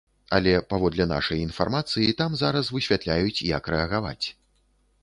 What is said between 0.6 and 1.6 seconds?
паводле нашай